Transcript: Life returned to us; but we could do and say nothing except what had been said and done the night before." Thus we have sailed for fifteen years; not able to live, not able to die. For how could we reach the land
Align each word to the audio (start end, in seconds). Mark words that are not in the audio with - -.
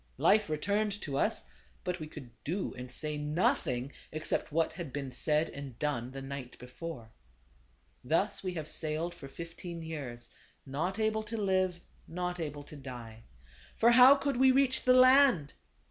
Life 0.17 0.49
returned 0.49 0.99
to 1.03 1.15
us; 1.15 1.43
but 1.83 1.99
we 1.99 2.07
could 2.07 2.31
do 2.43 2.73
and 2.73 2.91
say 2.91 3.19
nothing 3.19 3.91
except 4.11 4.51
what 4.51 4.73
had 4.73 4.91
been 4.91 5.11
said 5.11 5.49
and 5.51 5.77
done 5.77 6.09
the 6.09 6.23
night 6.23 6.57
before." 6.57 7.11
Thus 8.11 8.41
we 8.43 8.55
have 8.55 8.67
sailed 8.67 9.13
for 9.13 9.27
fifteen 9.27 9.83
years; 9.83 10.31
not 10.65 10.97
able 10.97 11.21
to 11.21 11.37
live, 11.37 11.79
not 12.07 12.39
able 12.39 12.63
to 12.63 12.75
die. 12.75 13.21
For 13.77 13.91
how 13.91 14.15
could 14.15 14.37
we 14.37 14.51
reach 14.51 14.85
the 14.85 14.93
land 14.95 15.53